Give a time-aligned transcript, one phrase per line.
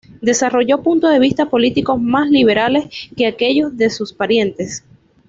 [0.19, 4.83] Desarrolló puntos de vistas políticos más liberales que aquellos de sus parientes.